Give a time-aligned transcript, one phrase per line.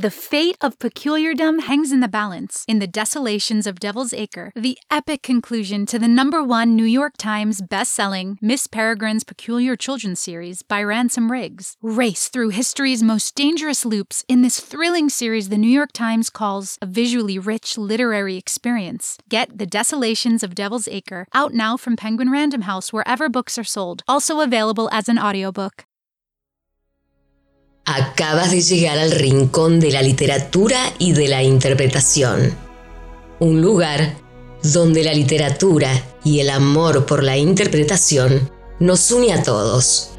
[0.00, 4.78] The fate of peculiardom hangs in the balance in The Desolations of Devil's Acre, the
[4.92, 10.62] epic conclusion to the number one New York Times best-selling Miss Peregrine's Peculiar Children series
[10.62, 11.76] by Ransom Riggs.
[11.82, 16.78] Race through history's most dangerous loops in this thrilling series the New York Times calls
[16.80, 19.18] a visually rich literary experience.
[19.28, 23.64] Get The Desolations of Devil's Acre out now from Penguin Random House wherever books are
[23.64, 25.87] sold, also available as an audiobook.
[27.90, 32.54] Acabas de llegar al rincón de la literatura y de la interpretación.
[33.38, 34.14] Un lugar
[34.62, 35.88] donde la literatura
[36.22, 40.10] y el amor por la interpretación nos une a todos,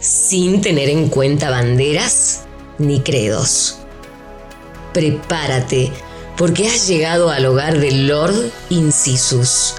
[0.00, 2.42] sin tener en cuenta banderas
[2.76, 3.78] ni credos.
[4.92, 5.90] Prepárate,
[6.36, 9.76] porque has llegado al hogar del Lord Incisus,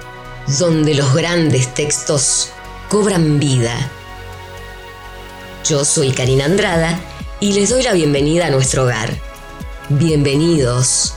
[0.58, 2.48] donde los grandes textos
[2.88, 3.88] cobran vida.
[5.64, 7.00] Yo soy Karina Andrada
[7.40, 9.10] y les doy la bienvenida a nuestro hogar.
[9.90, 11.14] Bienvenidos,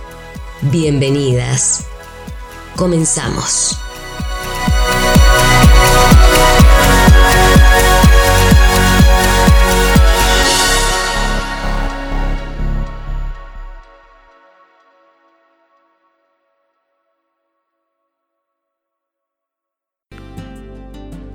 [0.61, 1.85] bienvenidas.
[2.75, 3.77] Comenzamos.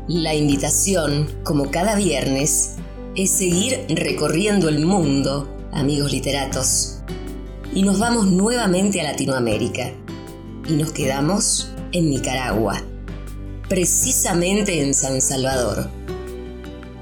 [0.06, 2.76] La invitación, como cada viernes,
[3.16, 6.96] es seguir recorriendo el mundo, amigos literatos.
[7.72, 9.92] Y nos vamos nuevamente a Latinoamérica.
[10.68, 12.82] Y nos quedamos en Nicaragua,
[13.68, 15.88] precisamente en San Salvador.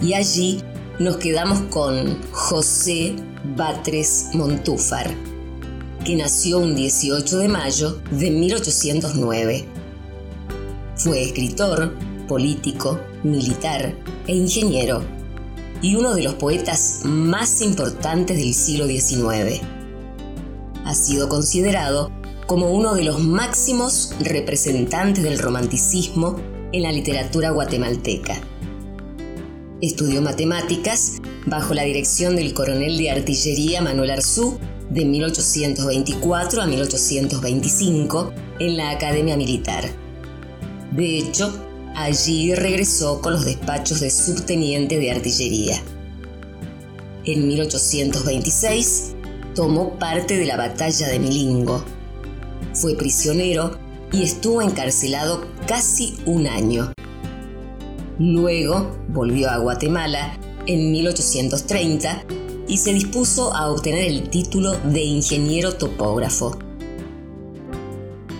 [0.00, 0.62] Y allí
[0.98, 3.14] nos quedamos con José
[3.56, 5.10] Batres Montúfar,
[6.04, 9.64] que nació un 18 de mayo de 1809.
[10.96, 11.94] Fue escritor,
[12.28, 13.94] político, militar
[14.26, 15.21] e ingeniero
[15.82, 19.60] y uno de los poetas más importantes del siglo XIX.
[20.84, 22.10] Ha sido considerado
[22.46, 26.36] como uno de los máximos representantes del romanticismo
[26.72, 28.40] en la literatura guatemalteca.
[29.80, 34.58] Estudió matemáticas bajo la dirección del coronel de artillería Manuel Arzú
[34.90, 39.84] de 1824 a 1825 en la Academia Militar.
[40.92, 45.80] De hecho, Allí regresó con los despachos de subteniente de artillería.
[47.24, 49.14] En 1826
[49.54, 51.84] tomó parte de la batalla de Milingo.
[52.72, 53.78] Fue prisionero
[54.10, 56.92] y estuvo encarcelado casi un año.
[58.18, 62.24] Luego volvió a Guatemala en 1830
[62.68, 66.58] y se dispuso a obtener el título de ingeniero topógrafo.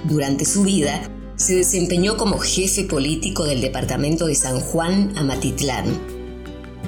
[0.05, 1.03] Durante su vida
[1.43, 5.87] se desempeñó como jefe político del departamento de San Juan Amatitlán,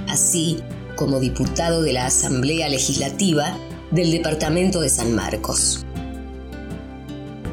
[0.07, 0.59] así
[0.95, 3.59] como diputado de la Asamblea Legislativa
[3.91, 5.85] del departamento de San Marcos.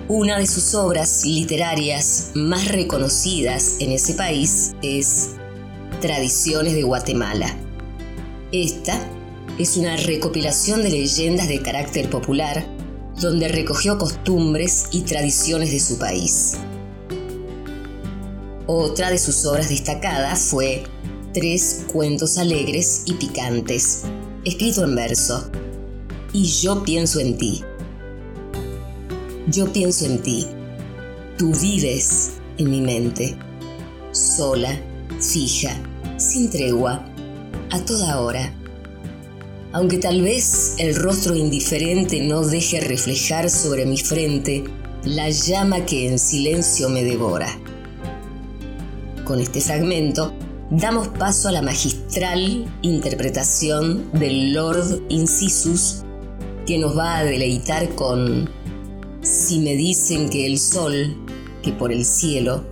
[0.09, 5.31] Una de sus obras literarias más reconocidas en ese país es
[6.01, 7.57] Tradiciones de Guatemala.
[8.51, 8.99] Esta
[9.57, 12.63] es una recopilación de leyendas de carácter popular
[13.19, 16.57] donde recogió costumbres y tradiciones de su país.
[18.67, 20.83] Otra de sus obras destacadas fue
[21.33, 24.01] Tres cuentos alegres y picantes,
[24.43, 25.49] escrito en verso.
[26.33, 27.63] Y yo pienso en ti.
[29.47, 30.45] Yo pienso en ti.
[31.37, 33.37] Tú vives en mi mente,
[34.11, 34.77] sola,
[35.21, 35.73] fija,
[36.17, 37.05] sin tregua,
[37.69, 38.53] a toda hora.
[39.71, 44.65] Aunque tal vez el rostro indiferente no deje reflejar sobre mi frente
[45.05, 47.60] la llama que en silencio me devora
[49.31, 50.33] con este fragmento,
[50.71, 56.03] damos paso a la magistral interpretación del Lord Incisus,
[56.67, 58.49] que nos va a deleitar con
[59.21, 61.15] Si me dicen que el sol,
[61.63, 62.65] que por el cielo,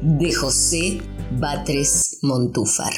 [0.00, 1.02] de José
[1.38, 2.94] Batres Montúfar.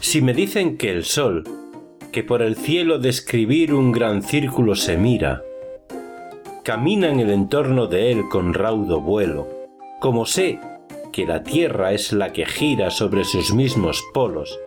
[0.00, 1.61] Si me dicen que el sol,
[2.12, 5.42] que por el cielo de escribir un gran círculo se mira.
[6.62, 9.48] Camina en el entorno de él con raudo vuelo,
[9.98, 10.60] como sé
[11.10, 14.60] que la tierra es la que gira sobre sus mismos polos.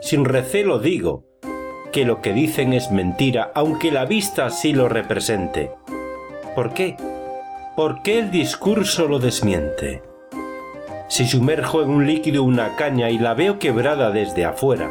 [0.00, 1.24] Sin recelo digo
[1.92, 5.72] que lo que dicen es mentira, aunque la vista así lo represente.
[6.54, 6.96] ¿Por qué?
[7.76, 10.02] ¿Por qué el discurso lo desmiente?
[11.08, 14.90] Si sumerjo en un líquido una caña y la veo quebrada desde afuera,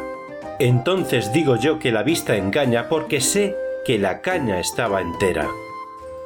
[0.58, 5.48] entonces digo yo que la vista engaña porque sé que la caña estaba entera.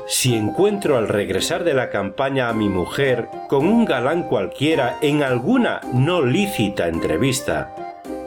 [0.07, 5.23] Si encuentro al regresar de la campaña a mi mujer con un galán cualquiera en
[5.23, 7.75] alguna no lícita entrevista,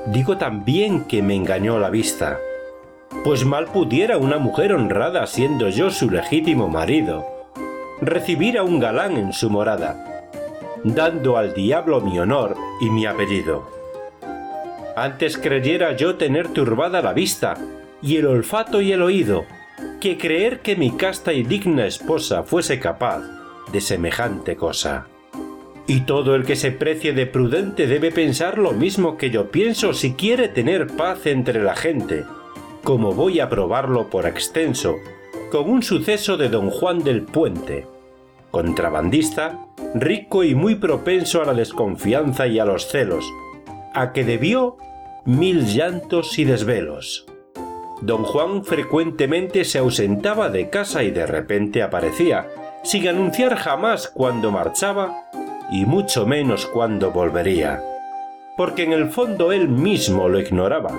[0.06, 2.38] digo también que me engañó la vista.
[3.24, 7.26] Pues mal pudiera una mujer honrada, siendo yo su legítimo marido,
[8.00, 10.24] recibir a un galán en su morada,
[10.84, 13.81] dando al diablo mi honor y mi apellido.
[15.02, 17.58] Antes creyera yo tener turbada la vista,
[18.04, 19.46] y el olfato y el oído,
[20.00, 23.24] que creer que mi casta y digna esposa fuese capaz
[23.74, 25.08] de semejante cosa.
[25.88, 29.96] Y todo el que se precie de prudente debe pensar lo mismo que yo pienso
[29.96, 32.24] si quiere tener paz entre la gente,
[32.84, 34.98] como voy a probarlo por extenso,
[35.52, 37.88] con un suceso de don Juan del Puente,
[38.52, 39.66] contrabandista,
[39.96, 43.26] rico y muy propenso a la desconfianza y a los celos,
[43.96, 44.78] a que debió
[45.26, 47.26] mil llantos y desvelos.
[48.02, 52.50] Don Juan frecuentemente se ausentaba de casa y de repente aparecía,
[52.84, 55.30] sin anunciar jamás cuándo marchaba
[55.72, 57.84] y mucho menos cuándo volvería,
[58.58, 60.98] porque en el fondo él mismo lo ignoraba,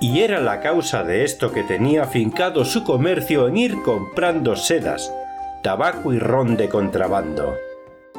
[0.00, 5.12] y era la causa de esto que tenía fincado su comercio en ir comprando sedas,
[5.62, 7.56] tabaco y ron de contrabando.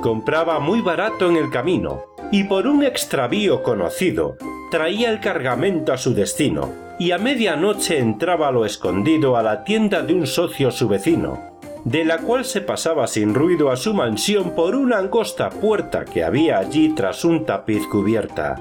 [0.01, 4.37] Compraba muy barato en el camino, y por un extravío conocido,
[4.71, 9.63] traía el cargamento a su destino, y a medianoche entraba a lo escondido a la
[9.63, 13.93] tienda de un socio su vecino, de la cual se pasaba sin ruido a su
[13.93, 18.57] mansión por una angosta puerta que había allí tras un tapiz cubierta.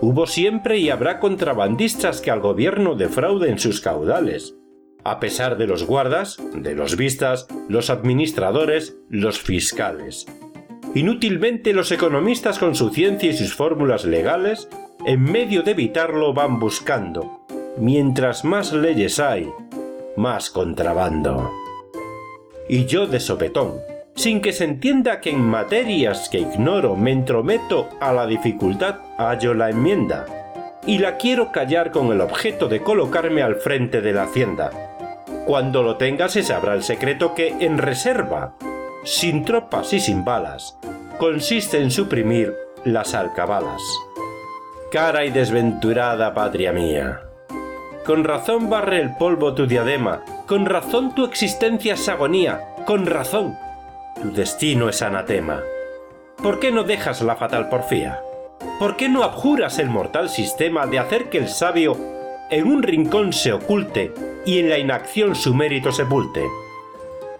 [0.00, 4.54] Hubo siempre y habrá contrabandistas que al gobierno defrauden sus caudales,
[5.04, 10.26] a pesar de los guardas, de los vistas, los administradores, los fiscales.
[10.94, 14.68] Inútilmente los economistas con su ciencia y sus fórmulas legales,
[15.06, 17.44] en medio de evitarlo van buscando,
[17.76, 19.50] mientras más leyes hay,
[20.16, 21.52] más contrabando.
[22.68, 23.74] Y yo de sopetón,
[24.14, 29.52] sin que se entienda que en materias que ignoro me entrometo a la dificultad hallo
[29.54, 30.24] la enmienda,
[30.86, 34.70] y la quiero callar con el objeto de colocarme al frente de la hacienda.
[35.46, 38.56] Cuando lo tenga se sabrá el secreto que en reserva,
[39.06, 40.76] sin tropas y sin balas,
[41.16, 42.52] consiste en suprimir
[42.84, 43.80] las alcabalas.
[44.90, 47.20] Cara y desventurada patria mía.
[48.04, 53.56] Con razón barre el polvo tu diadema, con razón tu existencia es agonía, con razón
[54.20, 55.60] tu destino es anatema.
[56.42, 58.20] ¿Por qué no dejas la fatal porfía?
[58.80, 61.96] ¿Por qué no abjuras el mortal sistema de hacer que el sabio
[62.50, 64.12] en un rincón se oculte
[64.44, 66.44] y en la inacción su mérito sepulte?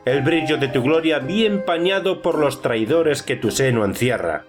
[0.07, 4.45] El brillo de tu gloria vi empañado por los traidores que tu seno encierra,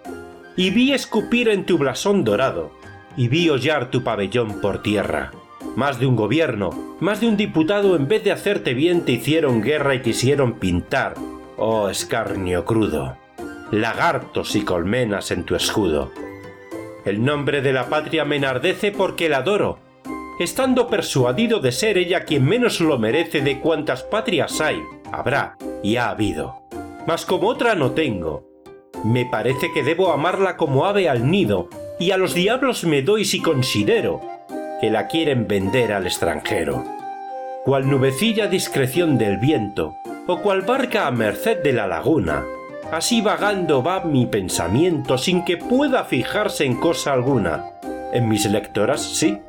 [0.55, 2.71] y vi escupir en tu blasón dorado,
[3.15, 5.31] y vi hollar tu pabellón por tierra.
[5.75, 9.63] Más de un gobierno, más de un diputado en vez de hacerte bien te hicieron
[9.63, 11.15] guerra y quisieron pintar,
[11.57, 13.17] oh escarnio crudo,
[13.71, 16.11] lagartos y colmenas en tu escudo.
[17.03, 19.79] El nombre de la patria me enardece porque la adoro,
[20.39, 24.79] estando persuadido de ser ella quien menos lo merece de cuantas patrias hay,
[25.11, 26.61] habrá y ha habido.
[27.05, 28.47] Mas como otra no tengo,
[29.03, 31.69] me parece que debo amarla como ave al nido,
[31.99, 34.21] y a los diablos me doy si considero
[34.81, 36.83] que la quieren vender al extranjero.
[37.63, 39.95] Cual nubecilla discreción del viento,
[40.27, 42.45] o cual barca a merced de la laguna,
[42.91, 47.71] así vagando va mi pensamiento sin que pueda fijarse en cosa alguna.
[48.13, 49.39] En mis lectoras, sí,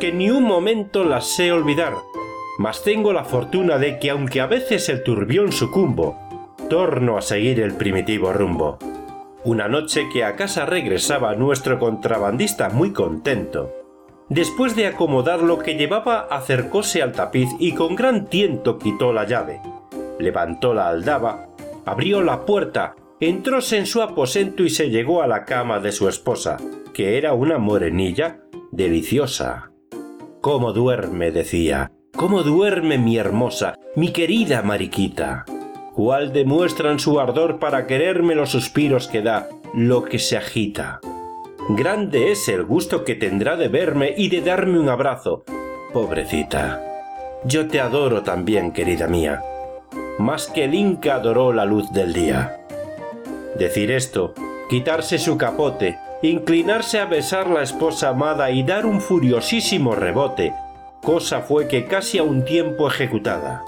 [0.00, 1.94] que ni un momento las sé olvidar,
[2.58, 6.18] mas tengo la fortuna de que aunque a veces el turbión sucumbo,
[6.68, 8.78] torno a seguir el primitivo rumbo.
[9.44, 13.84] Una noche que a casa regresaba nuestro contrabandista muy contento,
[14.28, 19.26] Después de acomodar lo que llevaba, acercóse al tapiz y con gran tiento quitó la
[19.26, 19.60] llave.
[20.18, 21.48] Levantó la aldaba,
[21.84, 26.08] abrió la puerta, entróse en su aposento y se llegó a la cama de su
[26.08, 26.56] esposa,
[26.94, 28.40] que era una morenilla
[28.72, 29.72] deliciosa.
[30.40, 31.30] ¿Cómo duerme?
[31.30, 31.92] decía.
[32.16, 35.44] ¿Cómo duerme mi hermosa, mi querida Mariquita?
[35.94, 41.00] ¿Cuál demuestran su ardor para quererme los suspiros que da, lo que se agita?
[41.70, 45.42] Grande es el gusto que tendrá de verme y de darme un abrazo.
[45.92, 46.80] Pobrecita.
[47.44, 49.42] Yo te adoro también, querida mía.
[50.16, 52.60] Más que el Inca adoró la luz del día.
[53.58, 54.34] Decir esto,
[54.70, 60.54] quitarse su capote, inclinarse a besar la esposa amada y dar un furiosísimo rebote,
[61.04, 63.64] cosa fue que casi a un tiempo ejecutada.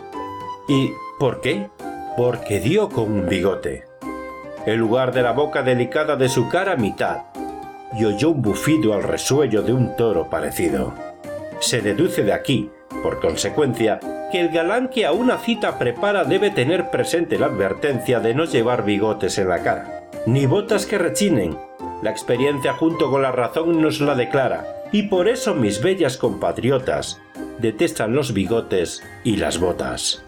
[0.69, 1.69] ¿Y por qué?
[2.17, 3.85] Porque dio con un bigote.
[4.65, 7.25] El lugar de la boca delicada de su cara mitad,
[7.97, 10.95] y oyó un bufido al resuello de un toro parecido.
[11.61, 12.71] Se deduce de aquí,
[13.03, 14.01] por consecuencia,
[14.33, 18.45] que el galán que a una cita prepara debe tener presente la advertencia de no
[18.47, 21.57] llevar bigotes en la cara, ni botas que rechinen.
[22.03, 27.21] La experiencia junto con la razón nos la declara, y por eso mis bellas compatriotas
[27.59, 30.25] detestan los bigotes y las botas.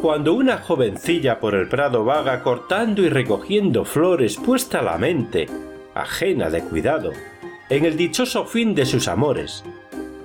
[0.00, 5.46] Cuando una jovencilla por el prado vaga cortando y recogiendo flores puesta la mente,
[5.94, 7.12] ajena de cuidado,
[7.68, 9.64] en el dichoso fin de sus amores,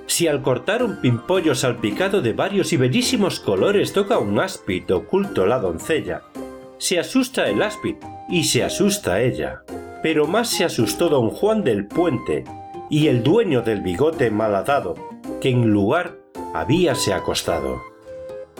[0.06, 5.46] si al cortar un pimpollo salpicado de varios y bellísimos colores toca un áspid oculto
[5.46, 6.22] la doncella,
[6.78, 7.96] se asusta el áspid
[8.28, 9.62] y se asusta ella.
[10.02, 12.44] Pero más se asustó don Juan del Puente
[12.88, 14.94] y el dueño del bigote malhadado,
[15.40, 16.18] que en lugar
[16.60, 17.82] habíase acostado.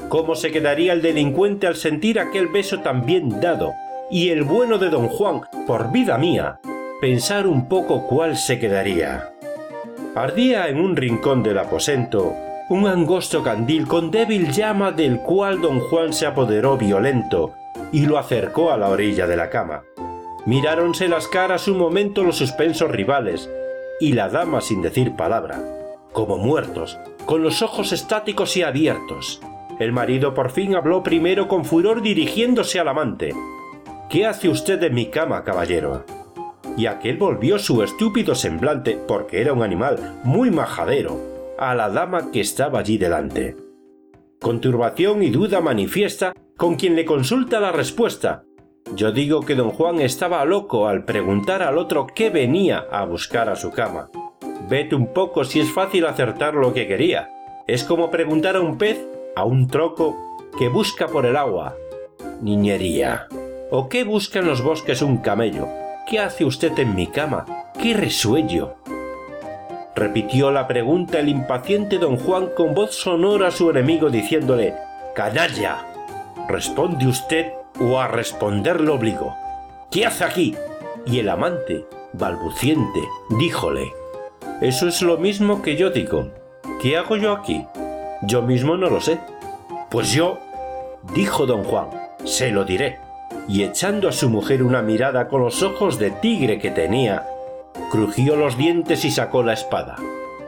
[0.08, 3.72] ¿Cómo se quedaría el delincuente al sentir aquel beso tan bien dado?
[4.10, 6.60] Y el bueno de don Juan, por vida mía,
[7.00, 9.32] pensar un poco cuál se quedaría.
[10.14, 12.34] Ardía en un rincón del aposento
[12.68, 17.52] un angosto candil con débil llama del cual don Juan se apoderó violento
[17.92, 19.84] y lo acercó a la orilla de la cama.
[20.46, 23.48] Miráronse las caras un momento los suspensos rivales,
[24.00, 25.62] y la dama sin decir palabra,
[26.12, 29.42] como muertos, con los ojos estáticos y abiertos.
[29.78, 33.34] El marido por fin habló primero con furor dirigiéndose al amante.
[34.08, 36.04] ¿Qué hace usted en mi cama, caballero?
[36.76, 41.18] y aquel volvió su estúpido semblante, porque era un animal muy majadero,
[41.58, 43.56] a la dama que estaba allí delante.
[44.40, 48.44] Con turbación y duda manifiesta, con quien le consulta la respuesta.
[48.94, 53.48] Yo digo que don Juan estaba loco al preguntar al otro qué venía a buscar
[53.48, 54.10] a su cama.
[54.68, 57.30] Vete un poco si es fácil acertar lo que quería.
[57.66, 58.98] Es como preguntar a un pez,
[59.36, 60.16] a un troco,
[60.58, 61.76] que busca por el agua.
[62.40, 63.26] Niñería.
[63.70, 65.68] ¿O qué busca en los bosques un camello?
[66.08, 67.46] ¿Qué hace usted en mi cama?
[67.80, 68.74] ¡Qué resuello!
[69.94, 74.74] Repitió la pregunta el impaciente don Juan con voz sonora a su enemigo diciéndole
[75.14, 75.86] ¡Canalla!
[76.48, 79.34] ¿Responde usted o a responder lo obligo?
[79.90, 80.54] ¿Qué hace aquí?
[81.06, 83.00] Y el amante, balbuciente,
[83.38, 84.05] díjole
[84.60, 86.30] Eso es lo mismo que yo digo.
[86.80, 87.64] ¿Qué hago yo aquí?
[88.22, 89.18] Yo mismo no lo sé.
[89.90, 90.38] Pues yo,
[91.14, 91.88] dijo don Juan,
[92.24, 92.98] se lo diré
[93.48, 97.26] y echando a su mujer una mirada con los ojos de tigre que tenía,
[97.90, 99.96] crujió los dientes y sacó la espada.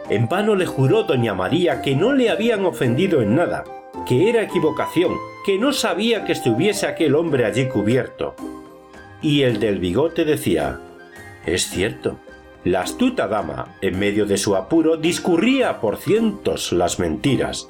[0.09, 3.65] En vano le juró doña María que no le habían ofendido en nada,
[4.07, 8.35] que era equivocación, que no sabía que estuviese aquel hombre allí cubierto.
[9.21, 10.81] Y el del bigote decía,
[11.45, 12.19] es cierto,
[12.65, 17.69] la astuta dama, en medio de su apuro, discurría por cientos las mentiras.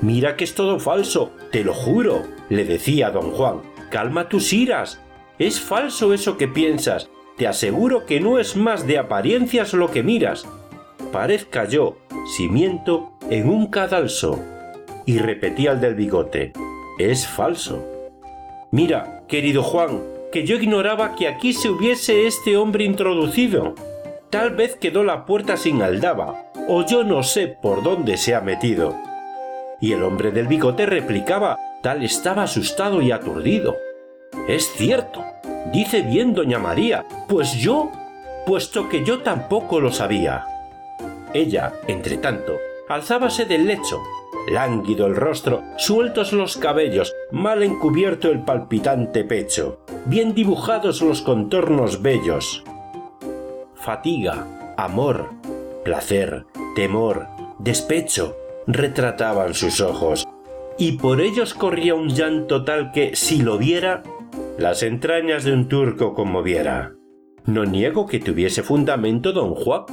[0.00, 5.00] Mira que es todo falso, te lo juro, le decía don Juan, Calma tus iras.
[5.38, 7.08] Es falso eso que piensas.
[7.36, 10.46] Te aseguro que no es más de apariencias lo que miras.
[11.10, 11.96] Parezca yo,
[12.36, 14.44] si miento, en un cadalso.
[15.06, 16.52] Y repetía el del bigote.
[16.98, 17.82] Es falso.
[18.70, 23.74] Mira, querido Juan, que yo ignoraba que aquí se hubiese este hombre introducido.
[24.30, 28.42] Tal vez quedó la puerta sin aldaba, o yo no sé por dónde se ha
[28.42, 28.94] metido.
[29.80, 33.76] Y el hombre del bigote replicaba, tal estaba asustado y aturdido.
[34.46, 35.24] Es cierto,
[35.72, 37.90] dice bien doña María, pues yo,
[38.46, 40.44] puesto que yo tampoco lo sabía.
[41.32, 44.02] Ella, entre tanto, alzábase del lecho,
[44.46, 52.02] lánguido el rostro, sueltos los cabellos, mal encubierto el palpitante pecho, bien dibujados los contornos
[52.02, 52.62] bellos.
[53.80, 55.30] Fatiga, amor,
[55.84, 57.28] placer, temor,
[57.60, 60.26] despecho, retrataban sus ojos,
[60.76, 64.02] y por ellos corría un llanto tal que, si lo viera,
[64.58, 66.94] las entrañas de un turco conmoviera.
[67.46, 69.84] No niego que tuviese fundamento don Juan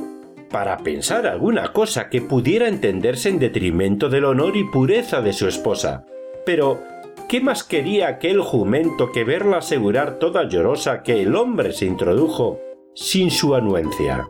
[0.50, 5.48] para pensar alguna cosa que pudiera entenderse en detrimento del honor y pureza de su
[5.48, 6.06] esposa.
[6.44, 6.82] Pero,
[7.30, 12.65] ¿qué más quería aquel jumento que verla asegurar toda llorosa que el hombre se introdujo
[12.96, 14.30] sin su anuencia?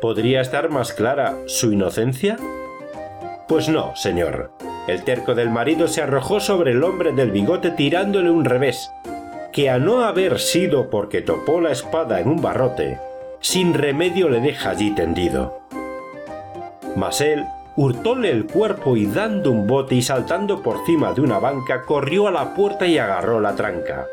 [0.00, 2.38] ¿Podría estar más clara su inocencia?
[3.48, 4.52] Pues no, señor.
[4.88, 8.90] El terco del marido se arrojó sobre el hombre del bigote tirándole un revés,
[9.52, 12.98] que a no haber sido porque topó la espada en un barrote,
[13.40, 15.60] sin remedio le deja allí tendido.
[16.96, 17.44] Mas él
[17.76, 22.26] hurtóle el cuerpo y dando un bote y saltando por cima de una banca, corrió
[22.26, 24.06] a la puerta y agarró la tranca.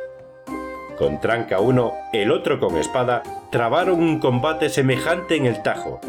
[0.98, 6.00] Con tranca uno, el otro con espada, trabaron un combate semejante en el tajo,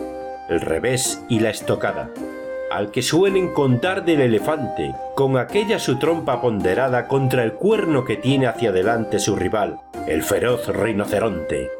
[0.49, 2.11] el revés y la estocada
[2.71, 8.17] al que suelen contar del elefante, con aquella su trompa ponderada contra el cuerno que
[8.17, 11.71] tiene hacia adelante su rival, el feroz rinoceronte,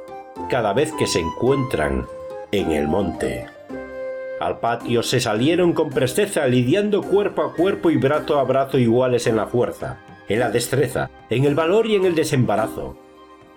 [0.49, 2.07] cada vez que se encuentran
[2.53, 3.47] en el monte.
[4.41, 9.27] Al patio se salieron con presteza, lidiando cuerpo a cuerpo y brazo a brazo iguales
[9.27, 9.99] en la fuerza,
[10.29, 12.97] en la destreza, en el valor y en el desembarazo.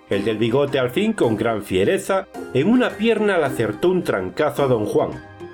[0.09, 4.63] El del bigote al fin, con gran fiereza, en una pierna le acertó un trancazo
[4.63, 5.11] a don Juan,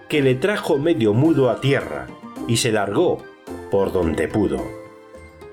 [0.09, 2.07] que le trajo medio mudo a tierra,
[2.47, 3.17] y se largó
[3.69, 4.61] por donde pudo.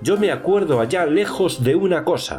[0.00, 2.38] Yo me acuerdo allá lejos de una cosa,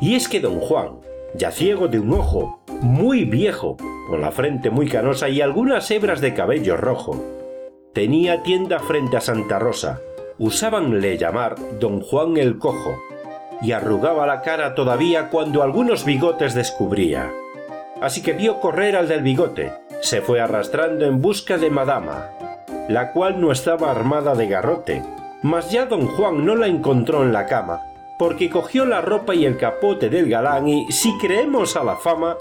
[0.00, 1.00] y es que don Juan,
[1.34, 3.76] ya ciego de un ojo, muy viejo,
[4.08, 7.22] con la frente muy canosa y algunas hebras de cabello rojo,
[7.92, 10.00] tenía tienda frente a Santa Rosa,
[10.40, 12.98] usábanle llamar don Juan el Cojo,
[13.60, 17.30] y arrugaba la cara todavía cuando algunos bigotes descubría.
[18.00, 19.70] Así que vio correr al del bigote,
[20.00, 22.30] se fue arrastrando en busca de Madama,
[22.88, 25.02] la cual no estaba armada de garrote,
[25.42, 27.82] mas ya don Juan no la encontró en la cama,
[28.18, 32.38] porque cogió la ropa y el capote del galán y, si creemos a la fama,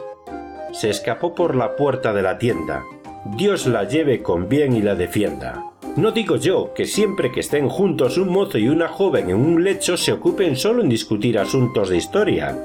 [0.71, 2.83] se escapó por la puerta de la tienda.
[3.25, 5.68] Dios la lleve con bien y la defienda.
[5.95, 9.63] No digo yo que siempre que estén juntos un mozo y una joven en un
[9.63, 12.57] lecho se ocupen solo en discutir asuntos de historia,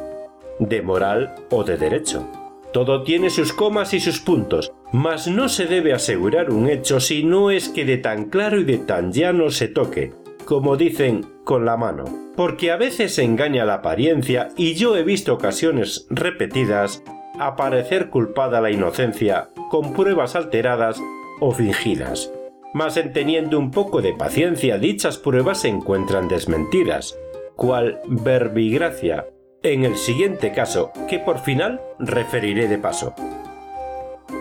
[0.58, 2.28] de moral o de derecho.
[2.72, 7.24] Todo tiene sus comas y sus puntos, mas no se debe asegurar un hecho si
[7.24, 10.12] no es que de tan claro y de tan llano se toque,
[10.44, 12.04] como dicen, con la mano.
[12.36, 17.02] Porque a veces se engaña la apariencia y yo he visto ocasiones repetidas
[17.38, 21.00] aparecer culpada la inocencia con pruebas alteradas
[21.40, 22.33] o fingidas.
[22.74, 27.16] Mas en teniendo un poco de paciencia dichas pruebas se encuentran desmentidas,
[27.54, 29.28] cual verbigracia
[29.62, 33.14] en el siguiente caso que por final referiré de paso.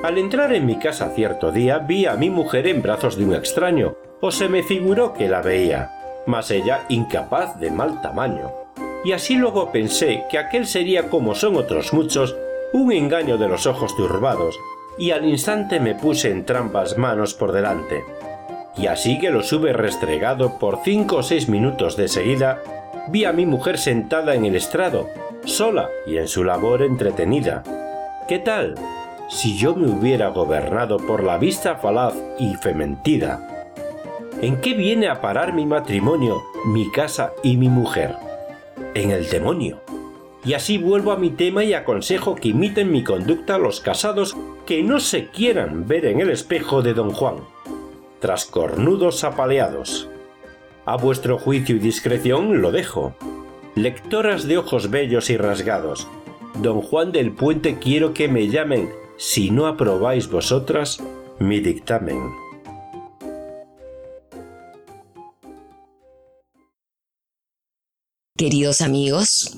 [0.04, 3.36] Al entrar en mi casa cierto día vi a mi mujer en brazos de un
[3.36, 5.92] extraño, o se me figuró que la veía,
[6.26, 8.52] mas ella incapaz de mal tamaño.
[9.06, 12.36] Y así luego pensé que aquel sería como son otros muchos,
[12.74, 14.60] un engaño de los ojos turbados,
[14.98, 18.04] y al instante me puse en trampas manos por delante.
[18.76, 22.62] Y así que los hube restregado por cinco o seis minutos de seguida,
[23.10, 25.08] vi a mi mujer sentada en el estrado,
[25.46, 27.64] sola y en su labor entretenida.
[28.28, 28.76] ¿Qué tal?
[29.34, 33.68] si yo me hubiera gobernado por la vista falaz y fementida.
[34.42, 38.16] ¿En qué viene a parar mi matrimonio, mi casa y mi mujer?
[38.94, 39.82] En el demonio.
[40.46, 44.84] Y así vuelvo a mi tema y aconsejo que imiten mi conducta los casados que
[44.84, 47.38] no se quieran ver en el espejo de don Juan,
[48.24, 50.08] tras cornudos apaleados.
[50.86, 53.14] A vuestro juicio y discreción lo dejo.
[53.76, 56.08] Lectoras de ojos bellos y rasgados,
[56.62, 61.04] don Juan del Puente quiero que me llamen si no aprobáis vosotras
[61.38, 62.32] mi dictamen.
[68.38, 69.58] Queridos amigos,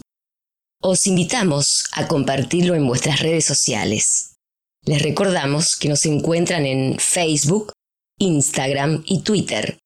[0.81, 4.37] os invitamos a compartirlo en vuestras redes sociales.
[4.85, 7.71] Les recordamos que nos encuentran en Facebook,
[8.17, 9.77] Instagram y Twitter.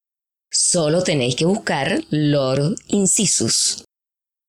[0.52, 3.84] Solo tenéis que buscar Lord Incisus.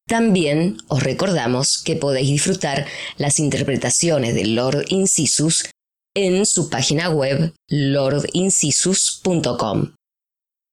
[0.07, 5.69] También os recordamos que podéis disfrutar las interpretaciones de Lord Incisus
[6.15, 9.95] en su página web lordincisus.com,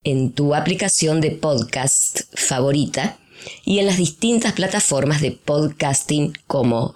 [0.04, 3.20] en tu aplicación de podcast favorita
[3.64, 6.96] y en las distintas plataformas de podcasting como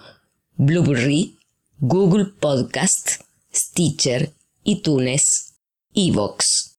[0.56, 1.38] Blueberry,
[1.78, 3.22] Google Podcast,
[3.54, 4.32] Stitcher,
[4.64, 5.51] iTunes,
[5.94, 6.78] Evox.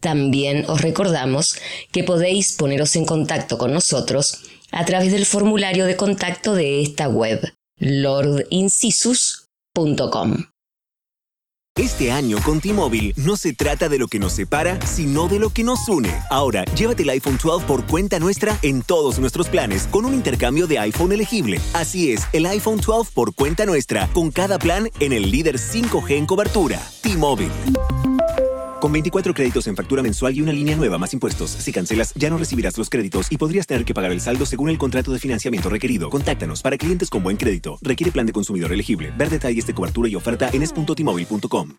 [0.00, 1.56] También os recordamos
[1.90, 7.08] que podéis poneros en contacto con nosotros a través del formulario de contacto de esta
[7.08, 7.40] web,
[7.78, 10.44] lordincisus.com.
[11.76, 15.50] Este año con T-Mobile no se trata de lo que nos separa, sino de lo
[15.50, 16.14] que nos une.
[16.30, 20.68] Ahora, llévate el iPhone 12 por cuenta nuestra en todos nuestros planes con un intercambio
[20.68, 21.60] de iPhone elegible.
[21.72, 26.12] Así es, el iPhone 12 por cuenta nuestra, con cada plan en el líder 5G
[26.12, 26.80] en cobertura.
[27.02, 27.50] T-Mobile.
[28.84, 32.28] Con 24 créditos en factura mensual y una línea nueva más impuestos, si cancelas ya
[32.28, 35.18] no recibirás los créditos y podrías tener que pagar el saldo según el contrato de
[35.18, 36.10] financiamiento requerido.
[36.10, 37.78] Contáctanos para clientes con buen crédito.
[37.80, 39.10] Requiere plan de consumidor elegible.
[39.16, 41.72] Ver detalles de cobertura y oferta en es.timóvil.com.